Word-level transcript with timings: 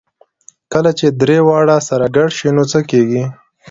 کله 0.73 0.91
چې 0.99 1.07
درې 1.21 1.37
واړه 1.47 1.77
سره 1.89 2.05
ګډ 2.15 2.29
شي 2.37 2.49
نو 2.55 2.63
څه 2.71 2.79
کېږي؟ 2.89 3.23